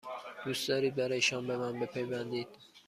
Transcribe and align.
دوست 0.45 0.67
دارید 0.67 0.95
برای 0.95 1.21
شام 1.21 1.47
به 1.47 1.57
من 1.57 1.79
بپیوندید؟ 1.79 2.47